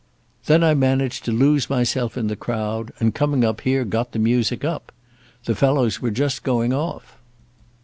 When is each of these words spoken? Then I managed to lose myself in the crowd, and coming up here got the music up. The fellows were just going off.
Then 0.47 0.63
I 0.63 0.73
managed 0.73 1.25
to 1.25 1.31
lose 1.31 1.69
myself 1.69 2.17
in 2.17 2.25
the 2.25 2.35
crowd, 2.35 2.91
and 2.99 3.13
coming 3.13 3.43
up 3.45 3.61
here 3.61 3.85
got 3.85 4.13
the 4.13 4.17
music 4.17 4.65
up. 4.65 4.91
The 5.45 5.53
fellows 5.53 6.01
were 6.01 6.09
just 6.09 6.41
going 6.41 6.73
off. 6.73 7.19